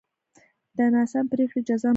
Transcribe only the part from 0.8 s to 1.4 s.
ناسمې